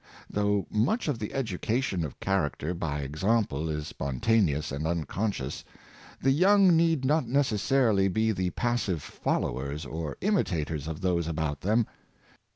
[0.31, 5.63] Though much of the education of character by ex ample is spontaneous and unconscious,
[6.19, 11.85] the young need not necessarily be the passive followers or imitators of those about them.